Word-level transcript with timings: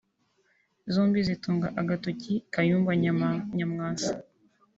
zombi 0.93 1.19
zitunga 1.27 1.67
agatoki 1.81 2.33
Kayumba 2.53 2.91
Nyamwasa 3.57 4.13